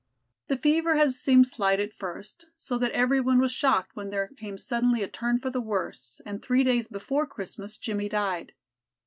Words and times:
The 0.47 0.57
fever 0.57 0.95
had 0.95 1.13
seemed 1.13 1.45
slight 1.47 1.79
at 1.79 1.93
first, 1.93 2.47
so 2.57 2.75
that 2.79 2.91
every 2.91 3.21
one 3.21 3.37
was 3.39 3.51
shocked 3.51 3.95
when 3.95 4.09
there 4.09 4.29
came 4.29 4.57
suddenly 4.57 5.03
a 5.03 5.07
turn 5.07 5.37
for 5.37 5.51
the 5.51 5.61
worse, 5.61 6.21
and 6.25 6.41
three 6.41 6.63
days 6.63 6.87
before 6.87 7.27
Christmas 7.27 7.77
Jimmie 7.77 8.09
died. 8.09 8.53